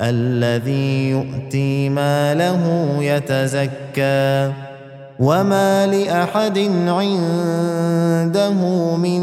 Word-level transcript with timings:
الذي 0.00 1.10
يؤتي 1.10 1.88
ماله 1.88 2.62
يتزكى 3.00 4.52
وما 5.18 5.86
لأحد 5.86 6.58
عنده 6.86 8.52
من 8.96 9.20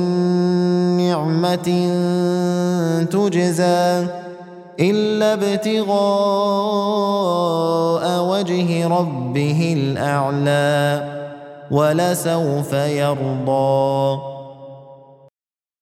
نعمة 0.97 1.69
تجزى 3.11 4.07
إلا 4.79 5.33
ابتغاء 5.33 5.89
وجه 8.23 8.87
ربه 8.87 9.73
الأعلى 9.77 11.03
ولسوف 11.71 12.73
يرضى 12.73 14.38